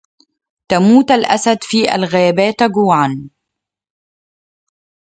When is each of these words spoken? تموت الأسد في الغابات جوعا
تموت 0.69 1.11
الأسد 1.11 1.63
في 1.63 1.95
الغابات 1.95 2.63
جوعا 2.73 3.29